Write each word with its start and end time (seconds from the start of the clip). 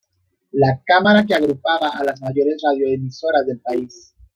La 0.53 0.81
cámara 0.83 1.27
que 1.27 1.35
agrupaba 1.35 1.89
a 1.89 2.03
las 2.03 2.19
mayores 2.21 2.59
radioemisoras 2.67 3.45
del 3.45 3.59
país. 3.59 4.15